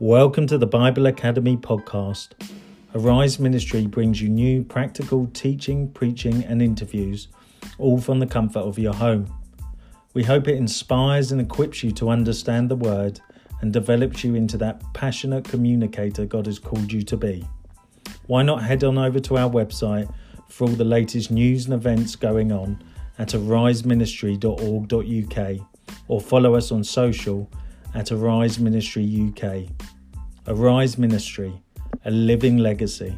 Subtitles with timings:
[0.00, 2.30] Welcome to the Bible Academy podcast.
[2.96, 7.28] Arise Ministry brings you new practical teaching, preaching, and interviews,
[7.78, 9.32] all from the comfort of your home.
[10.12, 13.20] We hope it inspires and equips you to understand the Word
[13.60, 17.46] and develops you into that passionate communicator God has called you to be.
[18.26, 20.12] Why not head on over to our website
[20.48, 22.82] for all the latest news and events going on
[23.16, 25.68] at ariseministry.org.uk
[26.08, 27.48] or follow us on social
[27.94, 29.70] at Arise Ministry UK.
[30.46, 31.52] Arise Ministry,
[32.04, 33.16] a living legacy.